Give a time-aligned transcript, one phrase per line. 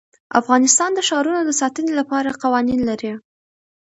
[0.39, 3.11] افغانستان د ښارونو د ساتنې لپاره قوانین لري.